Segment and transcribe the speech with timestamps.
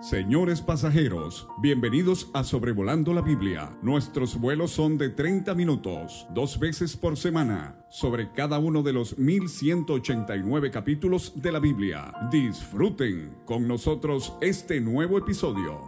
[0.00, 3.70] Señores pasajeros, bienvenidos a Sobrevolando la Biblia.
[3.82, 9.16] Nuestros vuelos son de 30 minutos, dos veces por semana, sobre cada uno de los
[9.16, 12.12] 1189 capítulos de la Biblia.
[12.30, 15.86] Disfruten con nosotros este nuevo episodio.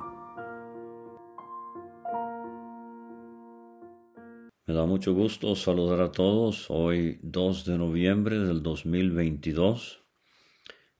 [4.66, 10.07] Me da mucho gusto saludar a todos hoy 2 de noviembre del 2022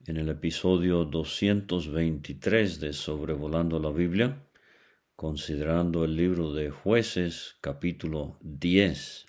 [0.09, 4.43] en el episodio 223 de Sobrevolando la Biblia,
[5.15, 9.27] considerando el libro de jueces capítulo 10.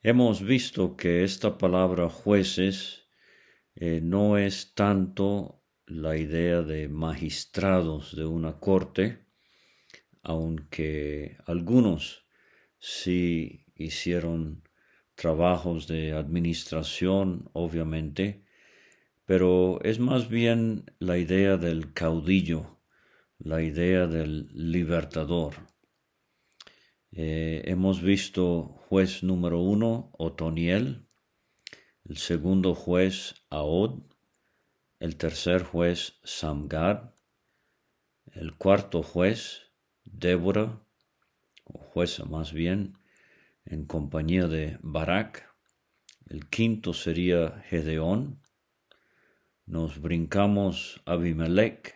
[0.00, 3.02] Hemos visto que esta palabra jueces
[3.74, 9.26] eh, no es tanto la idea de magistrados de una corte,
[10.22, 12.24] aunque algunos
[12.78, 14.66] sí hicieron
[15.14, 18.44] trabajos de administración, obviamente,
[19.26, 22.80] pero es más bien la idea del caudillo,
[23.38, 25.54] la idea del libertador.
[27.12, 31.06] Eh, hemos visto juez número uno, Otoniel,
[32.04, 34.02] el segundo juez, Aod,
[35.00, 37.14] el tercer juez, Samgar,
[38.32, 39.62] el cuarto juez,
[40.04, 40.84] Débora,
[41.64, 42.98] o jueza más bien,
[43.64, 45.54] en compañía de Barak,
[46.26, 48.43] el quinto sería Gedeón,
[49.66, 51.94] nos brincamos Abimelech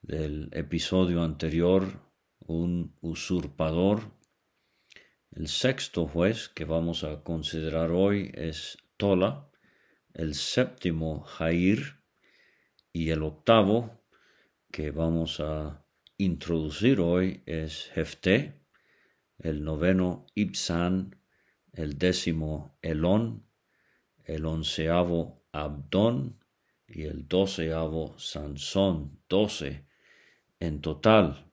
[0.00, 2.00] del episodio anterior,
[2.38, 4.12] un usurpador.
[5.30, 9.50] El sexto juez que vamos a considerar hoy es Tola,
[10.14, 12.00] el séptimo Jair
[12.92, 14.02] y el octavo
[14.72, 15.84] que vamos a
[16.16, 18.62] introducir hoy es Jefté,
[19.38, 21.14] el noveno Ibsan,
[21.72, 23.46] el décimo Elón,
[24.24, 26.40] el onceavo Abdón,
[26.88, 29.86] y el doceavo Sansón, doce
[30.60, 31.52] en total.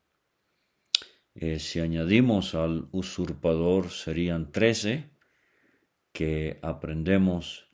[1.36, 5.10] Eh, si añadimos al usurpador serían trece
[6.12, 7.70] que aprendemos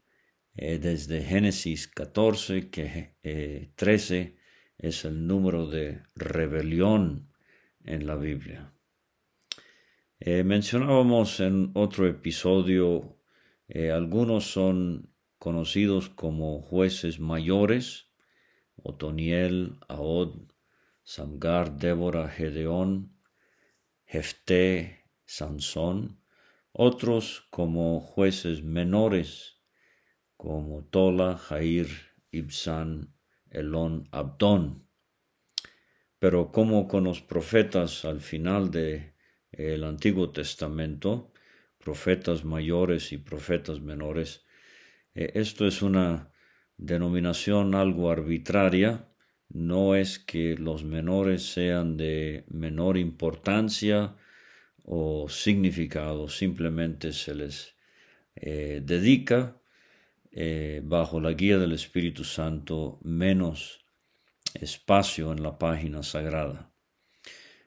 [0.56, 4.38] eh, desde Génesis 14 que eh, trece
[4.78, 7.34] es el número de rebelión
[7.84, 8.74] en la Biblia.
[10.25, 13.18] mencionábamos en otro episodio,
[13.94, 15.09] algunos son
[15.40, 18.10] conocidos como jueces mayores,
[18.76, 20.52] Otoniel, Ahod,
[21.04, 23.18] Samgar, Débora, Gedeón,
[24.06, 26.22] Jefté, Sansón,
[26.72, 29.62] otros como jueces menores,
[30.38, 31.88] como Tola, Jair,
[32.32, 33.16] Ibsan,
[33.50, 34.88] Elón, Abdón.
[36.20, 39.14] Pero como con los profetas al final del
[39.52, 41.32] el Antiguo Testamento,
[41.78, 44.44] profetas mayores y profetas menores,
[45.19, 46.31] eh, esto es una
[46.78, 49.09] denominación algo arbitraria,
[49.50, 54.16] no es que los menores sean de menor importancia
[54.84, 57.75] o significado, simplemente se les
[58.35, 59.62] eh, dedica
[60.31, 63.86] eh, bajo la guía del Espíritu Santo menos
[64.53, 66.72] espacio en la página sagrada.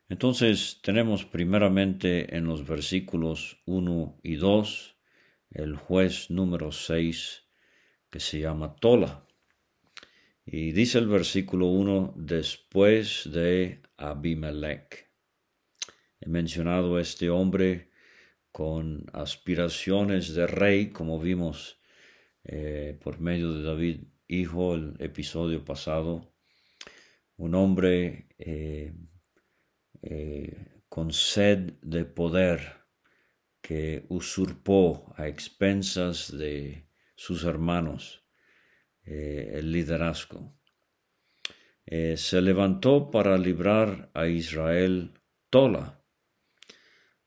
[0.09, 4.97] Entonces tenemos primeramente en los versículos 1 y 2
[5.51, 7.42] el juez número 6
[8.13, 9.27] que se llama Tola.
[10.45, 15.11] Y dice el versículo 1, después de Abimelech.
[16.21, 17.91] He mencionado a este hombre
[18.53, 21.81] con aspiraciones de rey, como vimos
[22.45, 26.35] eh, por medio de David, hijo, el episodio pasado.
[27.39, 28.93] Un hombre eh,
[30.03, 32.61] eh, con sed de poder,
[33.63, 36.92] que usurpó a expensas de
[37.23, 38.25] sus hermanos
[39.05, 40.59] eh, el liderazgo.
[41.87, 46.03] Eh, se levantó para librar a Israel Tola.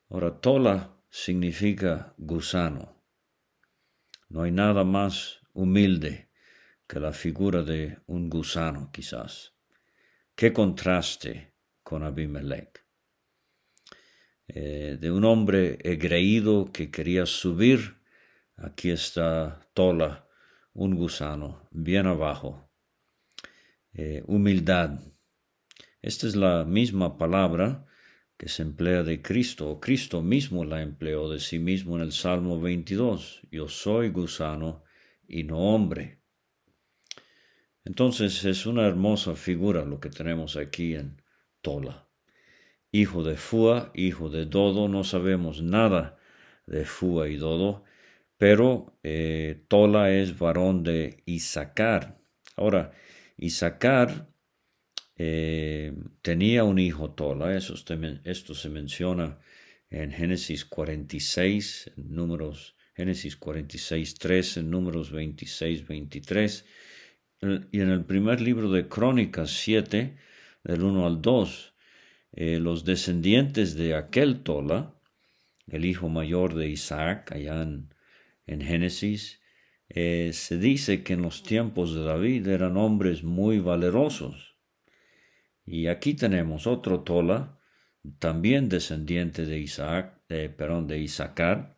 [0.09, 3.05] Ahora, Tola significa gusano.
[4.27, 6.29] No hay nada más humilde
[6.85, 9.53] que la figura de un gusano, quizás.
[10.35, 11.53] Qué contraste
[11.83, 12.85] con Abimelech.
[14.49, 18.03] Eh, de un hombre egreído que quería subir.
[18.57, 20.27] Aquí está Tola,
[20.73, 22.69] un gusano, bien abajo.
[23.93, 24.99] Eh, humildad.
[26.01, 27.85] Esta es la misma palabra
[28.37, 32.59] que se emplea de Cristo, Cristo mismo la empleó de sí mismo en el Salmo
[32.59, 33.41] 22.
[33.51, 34.83] Yo soy gusano
[35.27, 36.21] y no hombre.
[37.83, 41.21] Entonces es una hermosa figura lo que tenemos aquí en
[41.61, 42.05] Tola
[42.95, 46.17] hijo de Fua, hijo de Dodo, no sabemos nada
[46.65, 47.83] de Fua y Dodo,
[48.37, 52.17] pero eh, Tola es varón de Isaacar.
[52.55, 52.91] Ahora,
[53.37, 54.27] Isaacar
[55.17, 57.75] eh, tenía un hijo Tola, eso,
[58.23, 59.39] esto se menciona
[59.89, 66.65] en Génesis 46, en números, Génesis 46, 3, en números 26, 23,
[67.71, 70.17] y en el primer libro de Crónicas 7,
[70.63, 71.73] del 1 al 2,
[72.33, 74.95] eh, los descendientes de aquel Tola,
[75.67, 77.94] el hijo mayor de Isaac, allá en,
[78.47, 79.41] Génesis,
[79.89, 84.55] eh, se dice que en los tiempos de David eran hombres muy valerosos.
[85.65, 87.59] Y aquí tenemos otro Tola,
[88.19, 91.75] también descendiente de Isaac, eh, perdón, de Isaacar,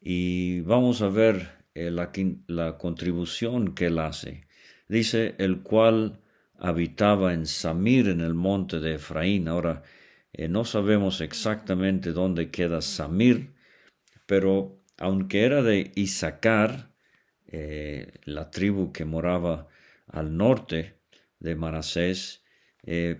[0.00, 2.10] y vamos a ver eh, la,
[2.48, 4.46] la, contribución que él hace.
[4.88, 6.20] Dice, el cual
[6.58, 9.48] habitaba en Samir, en el monte de Efraín.
[9.48, 9.82] Ahora,
[10.32, 13.54] eh, no sabemos exactamente dónde queda Samir,
[14.26, 16.90] pero aunque era de Isaacar,
[18.24, 19.68] la tribu que moraba
[20.06, 20.94] al norte
[21.38, 22.42] de Manasés,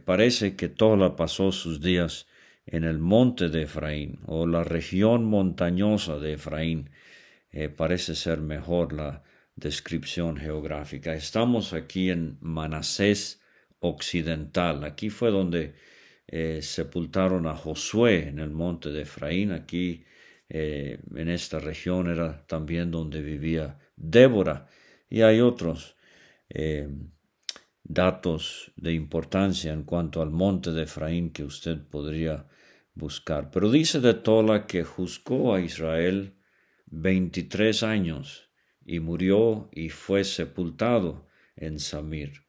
[0.07, 2.27] parece que Tola pasó sus días
[2.67, 6.91] en el monte de Efraín o la región montañosa de Efraín.
[7.51, 9.23] Eh, parece ser mejor la
[9.57, 11.15] descripción geográfica.
[11.15, 13.43] Estamos aquí en Manasés
[13.81, 14.85] occidental.
[14.85, 15.75] Aquí fue donde
[16.29, 19.53] eh, sepultaron a Josué en el monte de Efraín.
[19.53, 20.05] Aquí
[20.55, 24.69] eh, en esta región era también donde vivía Débora.
[25.09, 25.97] Y hay otros
[27.83, 32.47] datos de importancia en cuanto al monte de Efraín que usted podría
[32.95, 33.51] buscar.
[33.51, 36.37] Pero dice de Tola que juzgó a Israel
[36.85, 38.51] veintitrés años
[38.85, 41.27] y murió y fue sepultado
[41.57, 42.45] en Samir.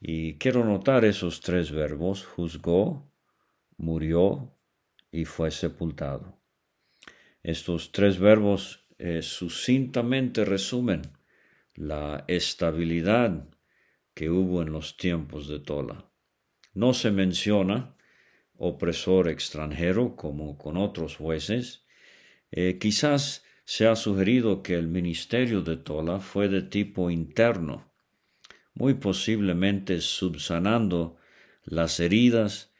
[0.00, 3.12] Y quiero notar esos tres verbos, juzgó,
[3.76, 4.56] murió
[5.12, 6.39] y fue sepultado.
[7.42, 11.02] Estos tres verbos eh, sucintamente resumen
[11.74, 13.48] la estabilidad
[14.12, 16.10] que hubo en los tiempos de Tola.
[16.74, 17.96] No se menciona
[18.62, 21.86] opresor extranjero como con otros jueces,
[22.50, 27.90] eh, quizás se ha sugerido que el ministerio de Tola fue de tipo interno,
[28.74, 31.16] muy posiblemente subsanando
[31.64, 32.74] las heridas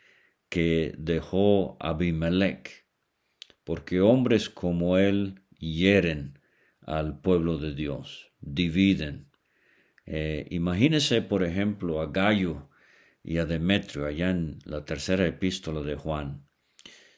[0.50, 2.86] que dejó Abimelech,
[3.70, 6.40] porque hombres como él hieren
[6.80, 9.30] al pueblo de Dios, dividen.
[10.06, 12.68] Eh, imagínese, por ejemplo, a Gallo
[13.22, 16.48] y a Demetrio allá en la tercera epístola de Juan.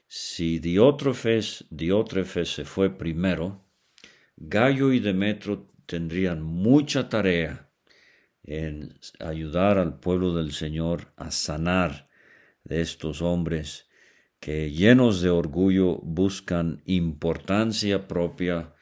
[0.09, 3.65] Si Diótrefes, Diótrefes se fue primero,
[4.37, 7.71] Gallo y Demetrio tendrían mucha tarea
[8.43, 12.11] en ayudar al pueblo del Señor a sanar
[12.63, 13.89] de estos hombres
[14.43, 18.75] que llenos de orgullo buscan importancia propia,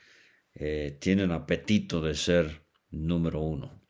[0.54, 3.84] eh, tienen apetito de ser número uno.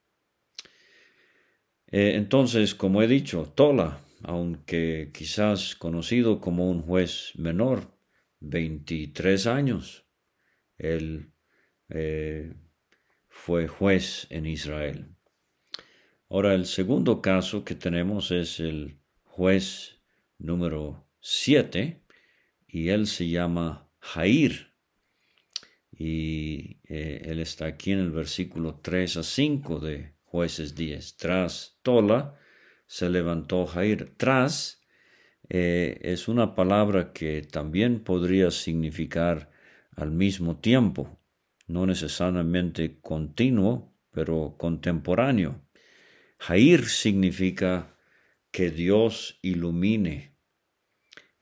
[1.87, 7.97] Eh, entonces, como he dicho, Tola, aunque quizás conocido como un juez menor,
[8.41, 10.09] 23 años,
[10.77, 11.31] él
[11.89, 12.53] eh,
[13.29, 15.15] fue juez en Israel.
[16.29, 20.01] Ahora, el segundo caso que tenemos es el juez
[20.37, 22.03] número 7
[22.69, 24.75] y él se llama Jair.
[25.93, 31.17] Y eh, él está aquí en el versículo 3 a 5 de jueces 10.
[31.17, 32.39] Tras Tola
[32.87, 34.15] se levantó Jair.
[34.17, 34.81] Tras
[35.49, 39.51] eh, es una palabra que también podría significar
[39.97, 41.21] al mismo tiempo,
[41.67, 45.61] no necesariamente continuo, pero contemporáneo.
[46.39, 47.97] Jair significa
[48.51, 50.37] que Dios ilumine.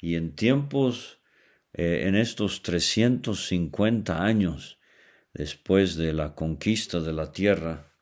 [0.00, 1.20] Y en tiempos,
[1.72, 4.78] eh, en estos 350 años
[5.34, 7.92] después de la conquista de la tierra,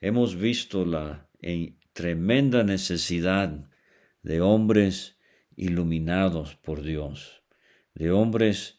[0.00, 3.70] hemos visto la eh, tremenda necesidad
[4.22, 5.18] de hombres
[5.56, 7.42] iluminados por Dios,
[7.94, 8.78] de hombres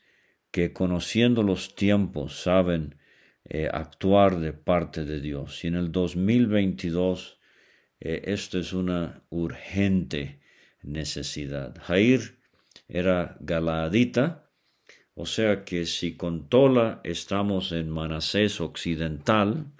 [0.51, 2.95] que conociendo los tiempos saben
[3.45, 5.63] eh, actuar de parte de Dios.
[5.63, 7.39] Y en el 2022
[7.99, 10.39] eh, esto es una urgente
[10.81, 11.75] necesidad.
[12.93, 14.51] Era galaadita,
[15.15, 19.73] o sea que si con Tola estamos en Manasés occidental,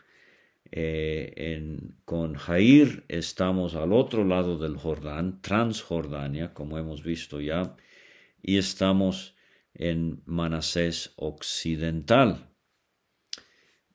[0.72, 7.76] eh, con Jair estamos al otro lado del Jordán, Transjordania, como hemos visto ya,
[8.42, 9.36] y estamos
[9.76, 12.50] en Manasés occidental.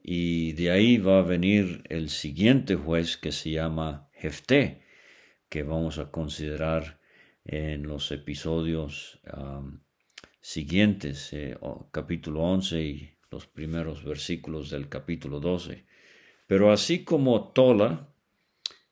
[0.00, 4.82] Y de ahí va a venir el siguiente juez que se llama Jefté,
[5.48, 6.97] que vamos a considerar
[7.48, 9.20] en los episodios
[10.40, 11.56] siguientes, eh,
[11.90, 15.86] capítulo 11 y los primeros versículos del capítulo 12.
[16.46, 18.14] Pero así como Tola,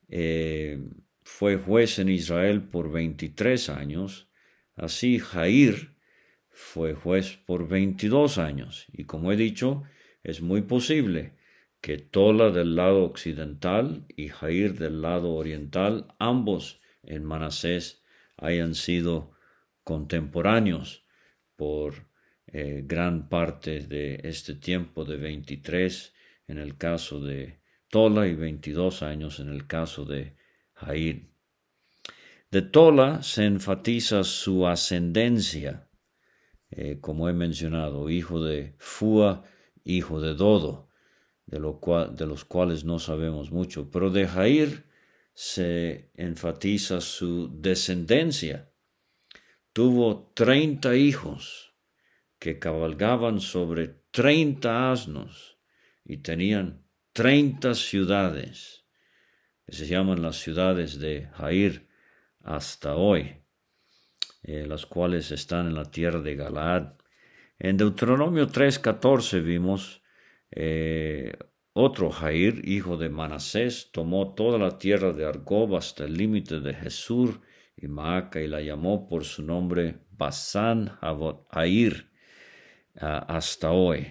[0.09, 0.79] eh,
[1.23, 4.29] fue juez en Israel por 23 años,
[4.75, 5.97] así Jair
[6.49, 8.87] fue juez por 22 años.
[8.93, 9.83] Y como he dicho,
[10.23, 11.37] es muy posible
[11.83, 18.03] que Tola del lado occidental y Jair del lado oriental, ambos en Manasés,
[18.37, 19.33] hayan sido
[19.85, 21.05] contemporáneos
[21.57, 22.09] por
[22.47, 26.15] eh, gran parte de este tiempo de 23
[26.49, 30.37] en el caso de Tola y 22 años en el caso de
[30.75, 31.31] Jair.
[32.51, 35.89] De Tola se enfatiza su ascendencia,
[36.71, 39.45] eh, como he mencionado, hijo de Fua,
[39.85, 40.89] hijo de Dodo,
[41.47, 44.85] de, de los cuales no sabemos mucho, pero de Jair
[45.37, 48.73] se enfatiza su descendencia.
[49.75, 51.75] Tuvo treinta hijos
[52.39, 55.59] que cabalgaban sobre treinta asnos
[56.07, 58.87] y tenían treinta ciudades,
[59.67, 61.87] que se llaman las ciudades de Jair
[62.43, 63.43] hasta hoy,
[64.43, 66.95] eh, las cuales están en la tierra de Galaad.
[67.59, 70.01] En Deuteronomio 3:14 vimos
[70.51, 71.37] eh,
[71.79, 76.73] otro Jair, hijo de Manasés, tomó toda la tierra de Argob hasta el límite de
[76.73, 77.43] Jesur
[77.77, 80.99] y Maaca y la llamó por su nombre Basán
[81.51, 82.11] Jair
[82.99, 84.07] hasta hoy.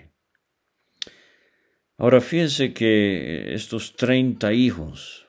[1.98, 5.26] Ahora fíjense que estos treinta hijos,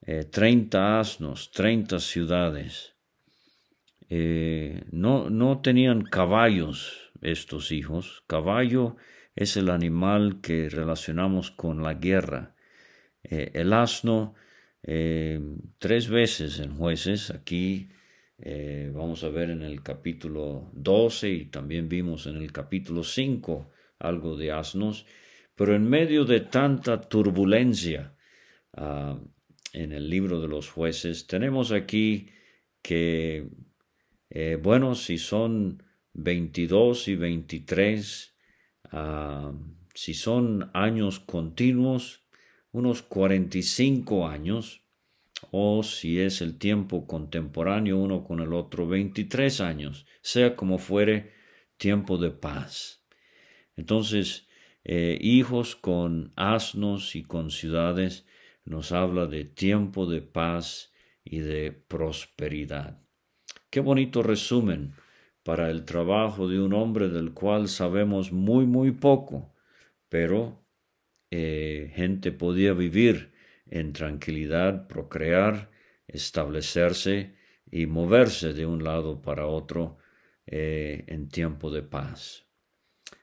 [0.00, 0.30] eh,
[0.72, 2.94] asnos, treinta ciudades,
[4.08, 8.24] eh, no, no tenían caballos estos hijos.
[8.26, 8.96] Caballo
[9.34, 12.54] es el animal que relacionamos con la guerra.
[13.22, 14.34] Eh, el asno,
[15.78, 17.90] tres veces en jueces, aquí
[18.94, 23.70] vamos a ver en el capítulo 12 y también vimos en el capítulo 5
[24.00, 25.06] algo de asnos,
[25.54, 28.16] pero en medio de tanta turbulencia
[28.72, 29.20] ah,
[29.72, 32.30] en el libro de los jueces, tenemos aquí
[32.82, 33.48] que,
[34.30, 35.82] eh, bueno, si son
[36.14, 38.29] 22 y 23,
[38.92, 39.52] ah,
[39.94, 42.24] si son años continuos,
[42.72, 44.82] unos 45 años,
[45.50, 51.32] o si es el tiempo contemporáneo uno con el otro, 23 años, sea como fuere,
[51.76, 53.04] tiempo de paz.
[53.76, 54.46] Entonces,
[54.84, 58.26] eh, hijos con asnos y con ciudades,
[58.64, 60.92] nos habla de tiempo de paz
[61.24, 63.02] y de prosperidad.
[63.70, 64.94] Qué bonito resumen
[65.42, 69.54] para el trabajo de un hombre del cual sabemos muy, muy poco,
[70.08, 70.64] pero
[71.30, 73.32] eh, gente podía vivir
[73.66, 75.70] en tranquilidad, procrear,
[76.06, 77.36] establecerse
[77.70, 79.98] y moverse de un lado para otro
[80.46, 82.46] eh, en tiempo de paz.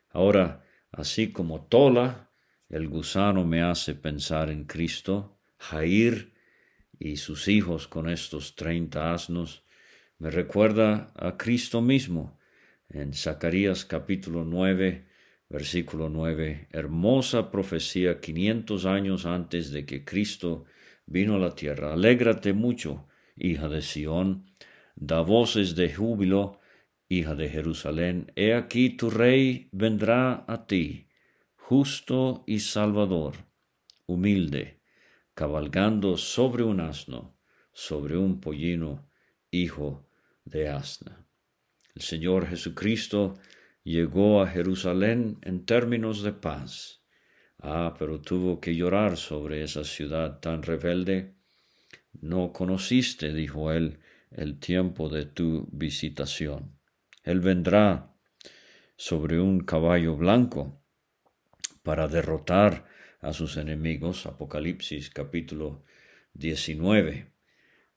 [0.09, 2.31] Ahora, Así como Tola,
[2.69, 6.33] el gusano me hace pensar en Cristo, Jair
[6.97, 9.63] y sus hijos con estos treinta asnos,
[10.19, 12.39] me recuerda a Cristo mismo
[12.89, 15.05] en Zacarías capítulo 9,
[15.49, 20.65] versículo 9, hermosa profecía quinientos años antes de que Cristo
[21.05, 21.93] vino a la tierra.
[21.93, 24.51] Alégrate mucho, hija de Sión,
[24.95, 26.59] da voces de júbilo
[27.09, 31.07] hija de Jerusalén, he aquí tu rey vendrá a ti,
[31.55, 33.35] justo y salvador,
[34.05, 34.81] humilde,
[35.33, 37.37] cabalgando sobre un asno,
[37.71, 39.09] sobre un pollino,
[39.51, 40.06] hijo
[40.49, 41.25] de asna.
[41.95, 43.39] El Señor Jesucristo
[43.83, 47.01] llegó a Jerusalén en términos de paz.
[47.59, 51.35] Ah, pero tuvo que llorar sobre esa ciudad tan rebelde.
[52.21, 53.99] No conociste, dijo él,
[54.31, 56.77] el tiempo de tu visitación.
[57.23, 58.13] Él vendrá
[58.95, 60.81] sobre un caballo blanco
[61.83, 62.85] para derrotar
[63.21, 64.25] a sus enemigos.
[64.25, 65.83] Apocalipsis capítulo
[66.33, 67.31] 19.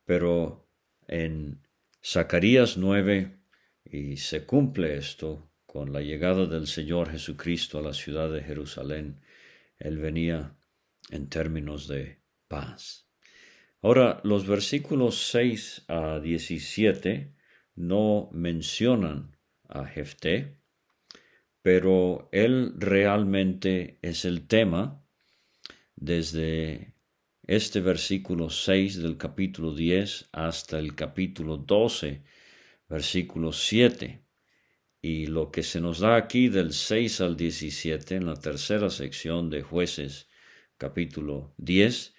[0.05, 0.69] Pero
[1.07, 1.61] en
[2.03, 3.39] Zacarías 9,
[3.85, 9.21] y se cumple esto con la llegada del Señor Jesucristo a la ciudad de Jerusalén,
[9.79, 10.57] Él venía
[11.11, 13.07] en términos de paz.
[13.83, 17.35] Ahora, los versículos 6 a 17
[17.77, 19.37] no mencionan
[19.69, 20.59] a Jefté,
[21.63, 25.05] pero él realmente es el tema
[25.97, 26.90] desde
[27.51, 32.23] este versículo 6 del capítulo 10 hasta el capítulo 12,
[32.89, 34.25] versículo 7.
[35.03, 39.51] Y lo que se nos da aquí del 6 al 17 en la tercera sección
[39.51, 40.29] de jueces,
[40.77, 42.15] capítulo 10,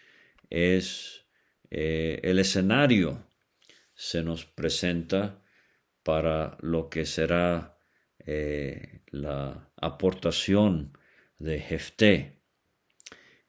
[0.50, 1.26] es
[1.70, 3.26] eh, el escenario
[3.94, 5.42] se nos presenta
[6.04, 7.80] para lo que será
[8.20, 10.98] eh, la aportación
[11.38, 12.41] de Jefté.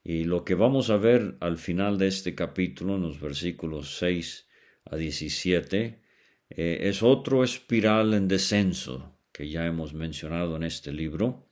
[0.05, 4.49] Y lo que vamos a ver al final de este capítulo, en los versículos 6
[4.87, 6.03] a 17,
[6.51, 11.49] eh, es otro espiral en descenso que ya hemos mencionado en este libro.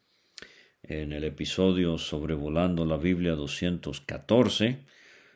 [0.83, 4.85] En el episodio Sobrevolando la Biblia 214,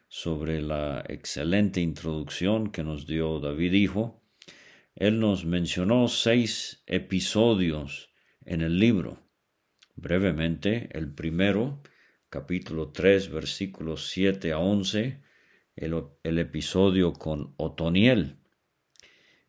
[0.09, 4.23] sobre la excelente introducción que nos dio David Hijo,
[4.95, 8.11] él nos mencionó seis episodios
[8.45, 9.19] en el libro.
[9.97, 11.83] Brevemente, el primero,
[12.35, 15.21] capítulo 3, versículos 7 a 11,
[15.77, 18.39] el, episodio con Otoniel.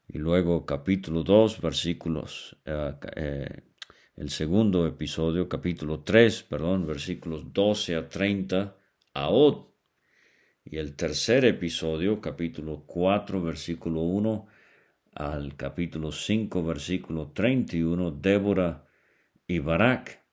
[0.08, 3.62] Y luego capítulo 2, versículos, eh, eh,
[4.16, 8.78] el segundo episodio, capítulo 3, perdón, versículos 12 a 30,
[9.16, 9.66] a Od.
[10.64, 14.48] Y el tercer episodio, capítulo 4, versículo 1
[15.16, 18.86] al capítulo 5, versículo 31, Débora
[19.48, 20.24] y Barak.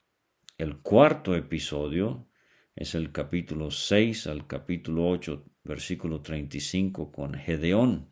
[0.59, 2.29] El cuarto episodio
[2.75, 8.11] es el capítulo 6 al capítulo 8, versículo 35 con Gedeón.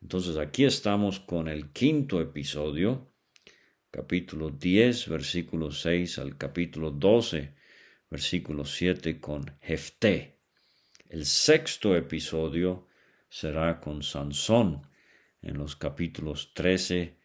[0.00, 3.12] Entonces aquí estamos con el quinto episodio,
[3.90, 7.54] capítulo 10, versículo 6 al capítulo 12,
[8.10, 10.40] versículo 7 con Jefté.
[11.08, 12.88] El sexto episodio
[13.28, 14.86] será con Sansón
[15.40, 17.16] en los capítulos 13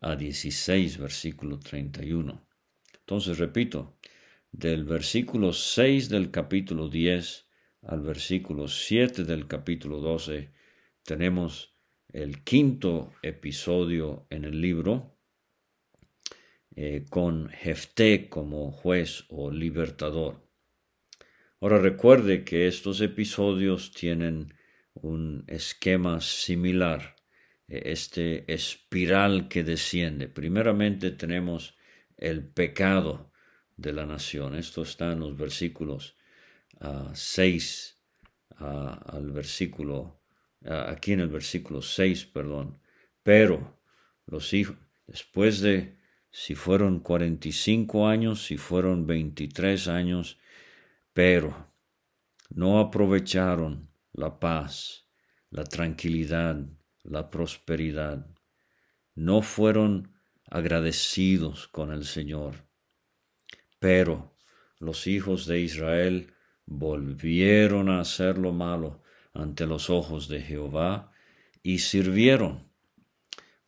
[0.00, 2.46] a 16, versículo 31.
[3.00, 3.98] Entonces, repito,
[4.52, 7.48] del versículo 6 del capítulo 10
[7.82, 10.52] al versículo 7 del capítulo 12,
[11.02, 11.74] tenemos
[12.12, 15.16] el quinto episodio en el libro
[16.76, 20.46] eh, con Jefté como juez o libertador.
[21.60, 24.54] Ahora recuerde que estos episodios tienen
[24.94, 27.16] un esquema similar,
[27.68, 30.28] eh, este espiral que desciende.
[30.28, 31.74] Primeramente tenemos
[32.18, 33.31] el pecado
[33.76, 34.54] de la nación.
[34.54, 36.16] Esto está en los versículos
[37.14, 37.98] 6
[38.58, 40.20] al versículo,
[40.64, 42.80] aquí en el versículo 6, perdón.
[43.22, 43.80] Pero
[44.26, 45.98] los hijos, después de,
[46.30, 50.38] si fueron 45 años, si fueron 23 años,
[51.12, 51.72] pero
[52.50, 55.08] no aprovecharon la paz,
[55.50, 56.64] la tranquilidad,
[57.02, 58.26] la prosperidad.
[59.14, 60.14] No fueron
[60.50, 62.71] agradecidos con el Señor.
[63.82, 64.36] Pero
[64.78, 66.32] los hijos de Israel
[66.66, 69.02] volvieron a hacer lo malo
[69.34, 71.10] ante los ojos de Jehová
[71.64, 72.70] y sirvieron.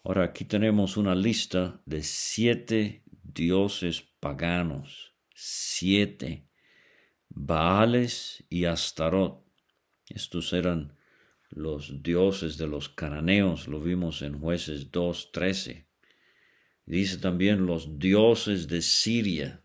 [0.04, 6.46] Ahora aquí tenemos una lista de siete dioses paganos, siete,
[7.28, 9.44] Baales y Astarot.
[10.08, 10.96] Estos eran
[11.50, 15.86] los dioses de los cananeos, lo vimos en jueces 2.13.
[16.86, 19.63] Dice también los dioses de Siria.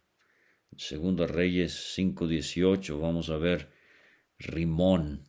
[0.80, 3.70] Segunda Reyes 5.18 vamos a ver
[4.38, 5.28] Rimón.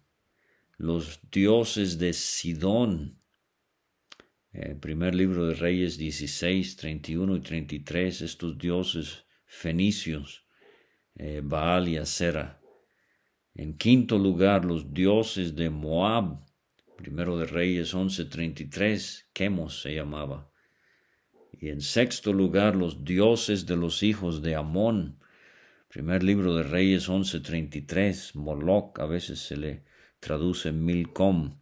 [0.76, 3.18] Los dioses de Sidón.
[4.52, 10.44] El primer libro de Reyes 16, 31 y 33, estos dioses fenicios,
[11.16, 12.62] eh, Baal y Acera.
[13.52, 16.46] En quinto lugar, los dioses de Moab,
[16.96, 20.48] Primero de Reyes 11:33, Quemos se llamaba.
[21.50, 25.19] Y en sexto lugar, los dioses de los hijos de Amón.
[25.90, 29.82] Primer libro de Reyes 11:33, Moloch, a veces se le
[30.20, 31.58] traduce Milcom,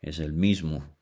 [0.00, 0.96] es el mismo.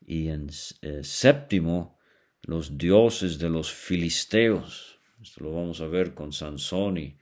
[0.00, 0.50] Y en
[0.82, 1.98] eh, séptimo,
[2.42, 5.00] los dioses de los filisteos.
[5.20, 7.18] Esto lo vamos a ver con Sansón y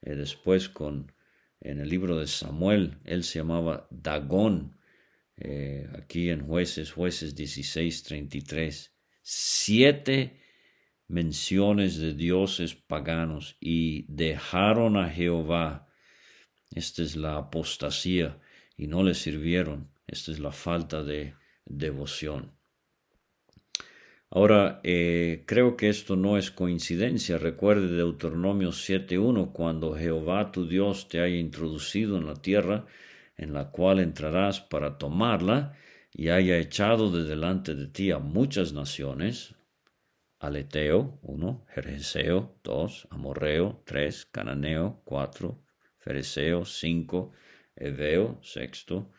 [0.00, 1.12] eh, después con
[1.60, 4.78] en el libro de Samuel, él se llamaba Dagón
[5.36, 10.40] eh, aquí en jueces, jueces 16, 33, siete
[11.08, 15.88] menciones de dioses paganos y dejaron a Jehová.
[16.74, 18.40] Esta es la apostasía
[18.76, 19.90] y no le sirvieron.
[20.06, 22.52] Esta es la falta de devoción.
[24.30, 27.38] Ahora, eh, creo que esto no es coincidencia.
[27.38, 32.86] Recuerde Deuteronomio 7.1, cuando Jehová tu Dios te haya introducido en la tierra,
[33.36, 35.76] en la cual entrarás para tomarla,
[36.12, 39.55] y haya echado de delante de ti a muchas naciones,
[40.38, 45.62] Aleteo, uno, Jerjeseo, dos, Amorreo, tres, Cananeo, cuatro,
[45.98, 47.32] Fereseo, cinco,
[47.74, 49.10] Eveo, sexto,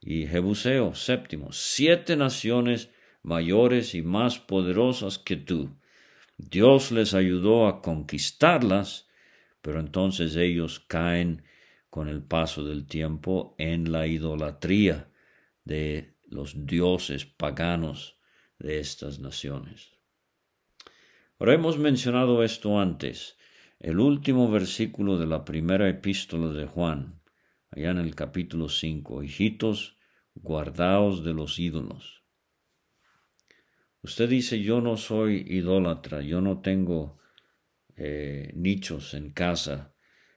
[0.00, 2.90] y Jebuseo, séptimo, siete naciones
[3.22, 5.76] mayores y más poderosas que tú.
[6.36, 9.08] Dios les ayudó a conquistarlas,
[9.60, 11.44] pero entonces ellos caen
[11.88, 15.08] con el paso del tiempo en la idolatría
[15.64, 18.18] de los dioses paganos
[18.58, 19.92] de estas naciones.
[21.42, 23.36] Ahora hemos mencionado esto antes.
[23.80, 27.20] el último versículo de la primera epístola de Juan,
[27.72, 29.98] allá en el capítulo 5, hijitos,
[30.36, 32.22] guardaos de los ídolos.
[34.02, 37.18] Usted dice, yo no soy idólatra, yo no tengo
[37.96, 39.96] eh, nichos en casa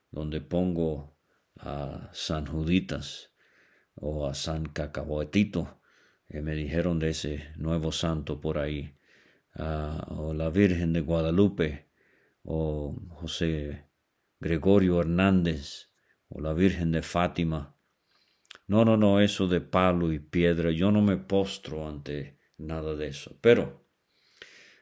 [0.09, 1.19] donde pongo
[1.57, 3.31] a San Juditas
[3.93, 5.81] o a San Cacaboetito,
[6.29, 8.95] eh, me dijeron de ese nuevo santo por ahí,
[9.55, 11.87] ah, o la Virgen de Guadalupe,
[12.43, 13.85] o José
[14.39, 15.89] Gregorio Hernández,
[16.29, 17.75] o la Virgen de Fátima.
[18.67, 23.07] No, no, no, eso de palo y piedra, yo no me postro ante nada de
[23.07, 23.37] eso.
[23.41, 23.85] Pero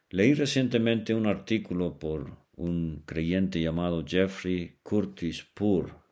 [0.09, 6.03] leí recientemente un artículo por un creyente llamado Jeffrey Curtis Poor,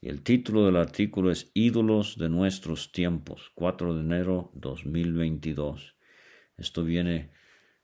[0.00, 5.96] y el título del artículo es Ídolos de nuestros tiempos, 4 de enero 2022.
[6.56, 7.32] Esto viene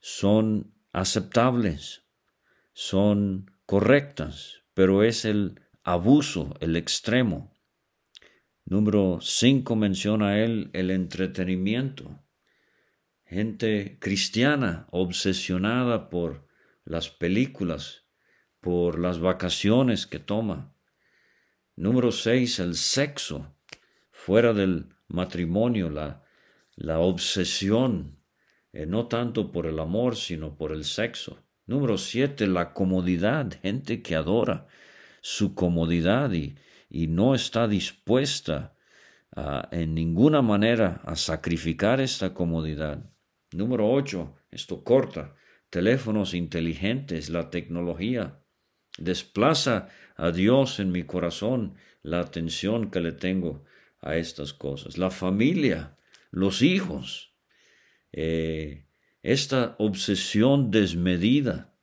[0.00, 2.01] son aceptables,
[2.72, 7.52] son correctas, pero es el abuso, el extremo.
[8.64, 12.20] Número 5 menciona el entretenimiento.
[13.24, 16.46] Gente cristiana obsesionada por
[16.84, 18.04] las películas,
[18.60, 20.72] por las vacaciones que toma,
[21.76, 23.56] Número seis, el sexo,
[24.10, 26.22] fuera del matrimonio, la,
[26.76, 28.18] la obsesión,
[28.74, 31.41] eh, no tanto por el amor, sino por el sexo.
[31.66, 34.66] Número siete, la comodidad, gente que adora
[35.20, 36.56] su comodidad y,
[36.90, 38.74] y no está dispuesta
[39.70, 43.10] en ninguna manera a sacrificar esta comodidad.
[43.52, 45.34] Número ocho, esto corta,
[45.70, 48.40] teléfonos inteligentes, la tecnología
[48.98, 53.64] desplaza a Dios en mi corazón la atención que le tengo
[54.00, 54.98] a estas cosas.
[54.98, 55.96] La familia,
[56.30, 57.34] los hijos,
[58.12, 58.84] eh,
[59.22, 61.74] esta obsesión desmedida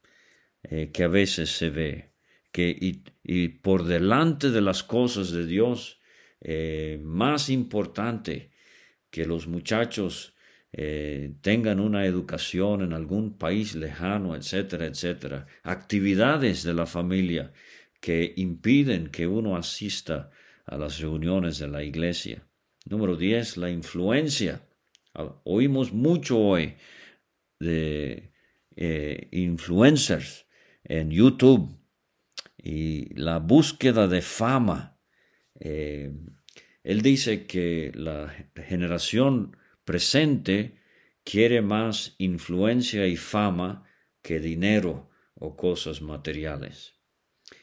[0.63, 2.13] eh, que a veces se ve,
[2.52, 2.75] que
[3.23, 5.99] y, por delante de las cosas de Dios,
[6.41, 8.52] eh, más importante
[9.10, 10.36] que los muchachos
[11.41, 17.52] tengan una educación en algún país lejano, etcétera, etcétera, actividades de la familia
[17.99, 20.30] que impiden que uno asista
[20.65, 22.47] a las reuniones de la iglesia.
[22.86, 24.62] Número 10, la influencia.
[25.13, 26.75] Ah, oímos mucho hoy
[27.60, 28.32] de
[28.76, 30.48] eh, influencers
[30.84, 31.78] en YouTube
[32.58, 34.98] y la búsqueda de fama.
[35.60, 36.13] Eh,
[36.84, 40.80] él dice que la generación presente
[41.24, 43.84] quiere más influencia y fama
[44.22, 46.95] que dinero o cosas materiales.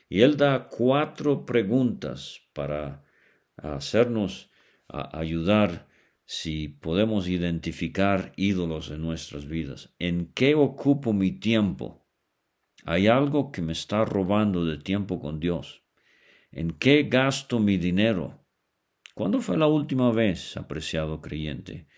[0.08, 3.04] Y él da cuatro preguntas para
[3.56, 4.50] hacernos
[4.88, 5.88] ayudar
[6.26, 9.94] si podemos identificar ídolos en nuestras vidas.
[9.98, 12.06] ¿En qué ocupo mi tiempo?
[12.84, 15.84] ¿Hay algo que me está robando de tiempo con Dios?
[16.52, 18.44] ¿En qué gasto mi dinero?
[19.14, 21.88] ¿Cuándo fue la última vez, apreciado creyente,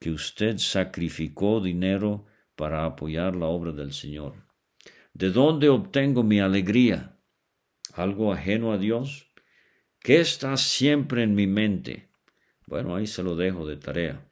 [0.00, 4.46] que usted sacrificó dinero para apoyar la obra del Señor?
[5.12, 7.14] ¿De dónde obtengo mi alegría?
[7.94, 9.30] algo ajeno a Dios?
[10.00, 12.10] ¿Qué está siempre en mi mente?
[12.66, 14.28] Bueno, ahí se lo dejo de tarea.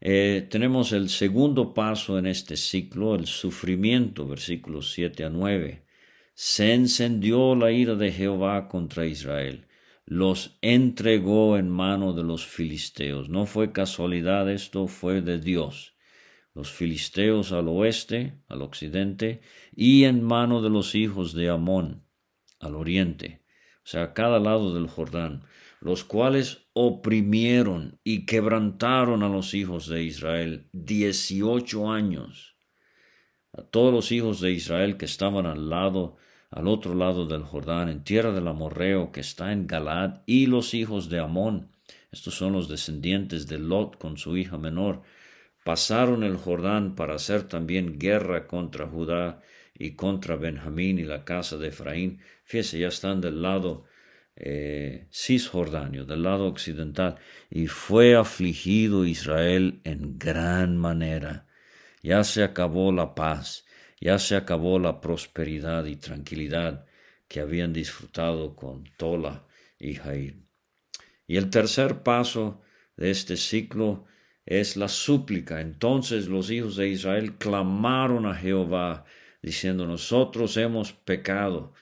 [0.00, 5.86] Eh, tenemos el segundo paso en este ciclo, el sufrimiento, versículos 7 a 9.
[6.34, 9.62] Se encendió la ira de Jehová contra Israel.
[10.08, 13.28] los entregó en mano de los filisteos.
[13.28, 15.96] No fue casualidad, esto fue de Dios.
[16.54, 19.40] Los filisteos al oeste, al occidente,
[19.74, 22.04] y en mano de los hijos de Amón,
[22.60, 23.42] al oriente,
[23.84, 25.42] o sea, a cada lado del Jordán,
[25.86, 32.56] los cuales oprimieron y quebrantaron a los hijos de Israel dieciocho años.
[33.52, 36.16] A todos los hijos de Israel que estaban al lado
[36.50, 40.74] al otro lado del Jordán, en tierra del Amorreo que está en Galad, y los
[40.74, 41.70] hijos de Amón,
[42.10, 45.02] estos son los descendientes de Lot con su hija menor,
[45.64, 49.40] pasaron el Jordán para hacer también guerra contra Judá
[49.72, 52.18] y contra Benjamín y la casa de Efraín.
[52.42, 53.84] Fíjese, ya están del lado
[54.36, 57.16] eh, cisjordanio, del lado occidental,
[57.50, 61.46] y fue afligido Israel en gran manera.
[62.02, 63.66] Ya se acabó la paz
[64.00, 66.86] ya se acabó la prosperidad y tranquilidad
[67.28, 69.46] que habían disfrutado con Tola
[69.78, 70.42] y Jair.
[71.26, 72.60] Y el tercer paso
[72.96, 74.04] de este ciclo
[74.44, 75.60] es la súplica.
[75.60, 79.04] Entonces los hijos de Israel clamaron a Jehová,
[79.42, 81.72] diciendo, nosotros hemos pecado.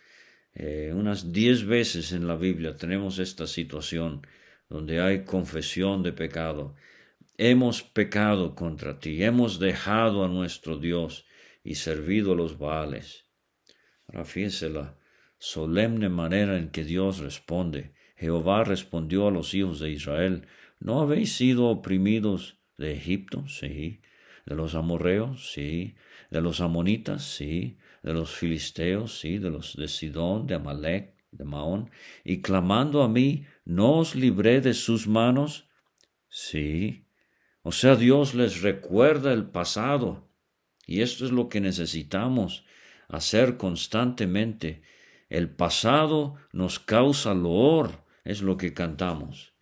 [0.55, 4.27] Eh, unas diez veces en la Biblia tenemos esta situación
[4.69, 6.77] donde hay confesión de pecado.
[7.37, 11.27] Hemos pecado contra ti, hemos dejado a nuestro Dios
[11.65, 13.25] y servido los Baales.
[14.07, 14.29] Ahora
[14.71, 14.99] la
[15.39, 17.95] solemne manera en que Dios responde.
[18.17, 20.47] Jehová respondió a los hijos de Israel,
[20.79, 23.49] ¿no habéis sido oprimidos de Egipto?
[23.49, 24.01] Sí.
[24.47, 25.53] ¿De los amorreos?
[25.53, 25.97] Sí.
[26.31, 27.25] ¿De los amonitas?
[27.25, 27.79] Sí.
[28.05, 29.19] ¿De los filisteos?
[29.19, 29.39] Sí.
[29.39, 31.91] ¿De los de Sidón, de Amalek, de Maón?
[32.23, 35.69] Y clamando a mí, ¿no os libré de sus manos?
[36.29, 37.07] Sí.
[37.63, 40.29] O sea, Dios les recuerda el pasado
[40.87, 42.67] y esto es lo que necesitamos
[43.09, 44.83] hacer constantemente.
[45.31, 49.55] El pasado nos causa loor, es lo que cantamos.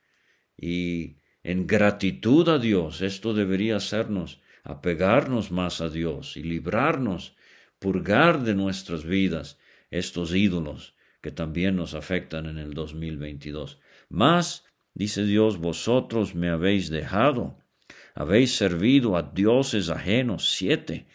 [0.56, 7.36] Y en gratitud a Dios, esto debería hacernos apegarnos más a Dios y librarnos,
[7.82, 9.58] purgar de nuestras vidas
[9.90, 13.78] estos ídolos que también nos afectan en el 2022.
[14.08, 14.64] Más,
[14.94, 17.62] dice Dios, vosotros me habéis dejado
[18.14, 20.50] habéis servido a dioses ajenos.
[20.50, 21.06] Siete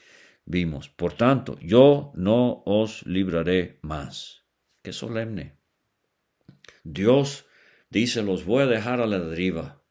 [0.45, 0.89] vimos.
[0.89, 4.43] Por tanto, yo no os libraré más.
[4.81, 5.57] Qué solemne.
[6.83, 7.45] Dios
[7.89, 9.83] dice, los voy a dejar a la deriva.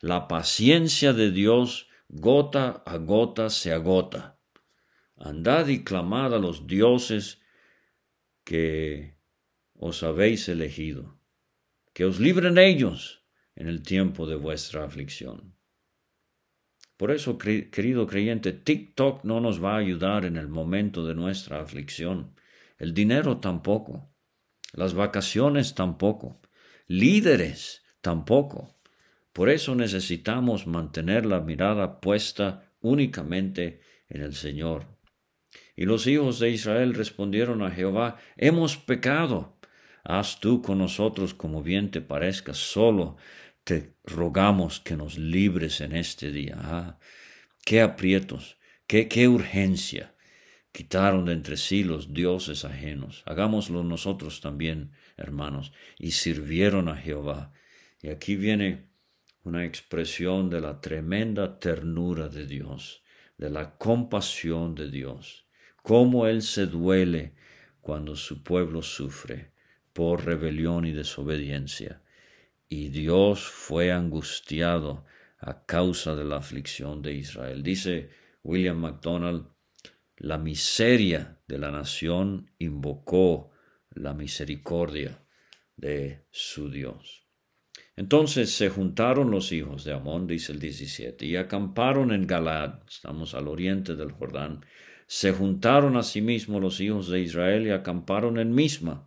[0.00, 4.33] La paciencia de Dios gota a gota se agota.
[5.16, 7.40] Andad y clamad a los dioses
[8.44, 9.16] que
[9.74, 11.18] os habéis elegido,
[11.92, 13.24] que os libren ellos
[13.54, 15.54] en el tiempo de vuestra aflicción.
[16.96, 21.60] Por eso, querido creyente, TikTok no nos va a ayudar en el momento de nuestra
[21.60, 22.34] aflicción.
[22.78, 24.12] El dinero tampoco.
[24.72, 26.40] Las vacaciones tampoco.
[26.86, 28.76] Líderes tampoco.
[29.32, 34.86] Por eso necesitamos mantener la mirada puesta únicamente en el Señor.
[35.76, 39.58] Y los hijos de Israel respondieron a Jehová, hemos pecado.
[40.04, 43.16] Haz tú con nosotros como bien te parezca, solo
[43.64, 46.56] te rogamos que nos libres en este día.
[46.58, 46.98] Ah,
[47.64, 50.14] qué aprietos, qué, qué urgencia.
[50.72, 53.22] Quitaron de entre sí los dioses ajenos.
[53.26, 55.72] Hagámoslo nosotros también, hermanos.
[55.98, 57.52] Y sirvieron a Jehová.
[58.02, 58.88] Y aquí viene
[59.44, 63.02] una expresión de la tremenda ternura de Dios,
[63.38, 65.43] de la compasión de Dios.
[65.84, 67.34] Cómo Él se duele
[67.82, 69.52] cuando su pueblo sufre
[69.92, 72.00] por rebelión y desobediencia
[72.70, 75.04] y Dios fue angustiado
[75.38, 77.62] a causa de la aflicción de Israel.
[77.62, 78.08] Dice
[78.42, 79.46] William MacDonald,
[80.16, 83.50] la miseria de la nación invocó
[83.90, 85.22] la misericordia
[85.76, 87.23] de su Dios.
[87.96, 93.34] Entonces se juntaron los hijos de Amón, dice el 17, y acamparon en Galad, estamos
[93.34, 94.64] al oriente del Jordán.
[95.06, 99.06] Se juntaron asimismo los hijos de Israel y acamparon en Misma,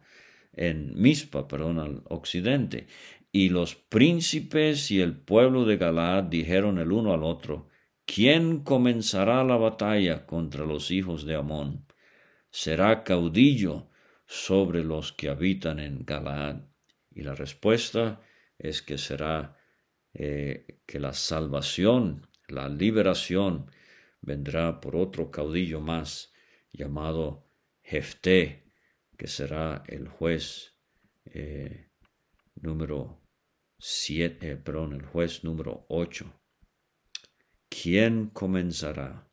[0.54, 2.88] en Mispa, perdón, al occidente.
[3.32, 7.68] Y los príncipes y el pueblo de Galaad dijeron el uno al otro,
[8.06, 11.86] ¿quién comenzará la batalla contra los hijos de Amón?
[12.50, 13.90] Será caudillo
[14.26, 16.62] sobre los que habitan en Galaad.
[17.14, 18.22] Y la respuesta
[18.58, 19.58] es que será
[20.14, 23.72] eh, que la salvación, la liberación,
[24.22, 26.34] vendrá por otro caudillo más
[26.72, 27.48] llamado
[27.82, 28.72] Jefté,
[29.18, 30.76] que será el juez
[31.26, 31.90] eh,
[32.56, 33.22] número
[33.80, 36.34] siete, eh, perdón, el juez número 8.
[37.70, 39.30] ¿Quién comenzará?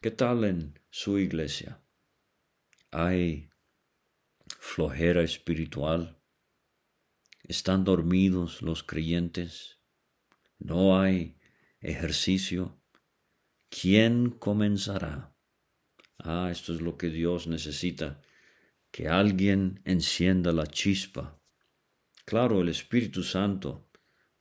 [0.00, 1.80] ¿Qué tal en su iglesia?
[2.90, 3.50] ¿Hay
[4.58, 6.21] flojera espiritual?
[7.42, 9.80] ¿Están dormidos los creyentes?
[10.58, 11.36] ¿No hay
[11.80, 12.80] ejercicio?
[13.68, 15.34] ¿Quién comenzará?
[16.18, 18.20] Ah, esto es lo que Dios necesita,
[18.92, 21.40] que alguien encienda la chispa.
[22.24, 23.90] Claro, el Espíritu Santo,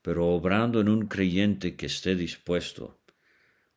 [0.01, 3.01] pero obrando en un creyente que esté dispuesto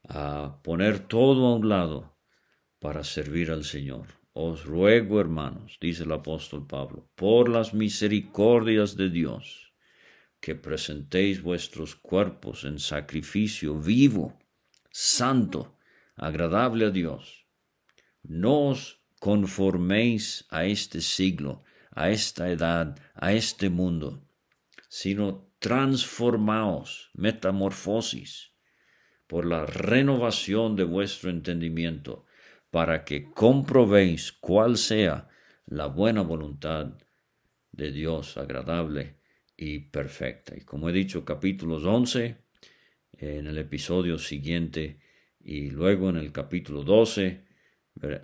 [0.06, 2.18] a poner todo a un lado
[2.78, 4.23] para servir al Señor.
[4.36, 9.72] Os ruego, hermanos, dice el apóstol Pablo, por las misericordias de Dios,
[10.40, 14.36] que presentéis vuestros cuerpos en sacrificio vivo,
[14.90, 15.78] santo,
[16.16, 17.46] agradable a Dios.
[18.24, 24.26] No os conforméis a este siglo, a esta edad, a este mundo,
[24.88, 28.50] sino transformaos, metamorfosis,
[29.28, 32.26] por la renovación de vuestro entendimiento
[32.74, 35.28] para que comprobéis cuál sea
[35.66, 36.98] la buena voluntad
[37.70, 39.20] de Dios agradable
[39.56, 40.56] y perfecta.
[40.56, 42.36] Y como he dicho, capítulos 11,
[43.12, 44.98] en el episodio siguiente
[45.38, 47.44] y luego en el capítulo 12,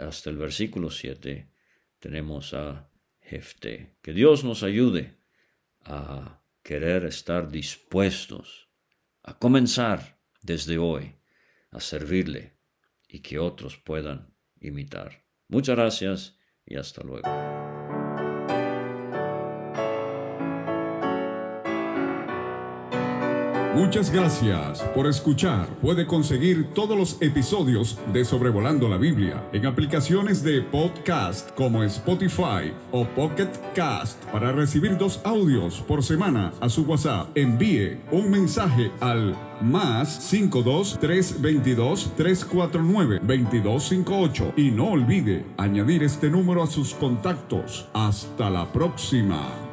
[0.01, 1.49] hasta el versículo 7,
[2.01, 3.99] tenemos a Jefté.
[4.03, 5.15] Que Dios nos ayude
[5.85, 8.69] a querer estar dispuestos
[9.23, 11.15] a comenzar desde hoy
[11.71, 12.59] a servirle
[13.07, 15.25] y que otros puedan imitar.
[15.49, 17.60] Muchas gracias y hasta luego.
[23.75, 25.69] Muchas gracias por escuchar.
[25.81, 32.73] Puede conseguir todos los episodios de Sobrevolando la Biblia en aplicaciones de podcast como Spotify
[32.91, 37.29] o Pocket Cast para recibir dos audios por semana a su WhatsApp.
[37.37, 46.65] Envíe un mensaje al más 52 322 349 2258 y no olvide añadir este número
[46.65, 47.89] a sus contactos.
[47.93, 49.70] Hasta la próxima.